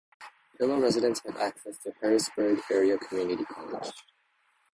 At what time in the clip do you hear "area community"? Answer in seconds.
2.71-3.45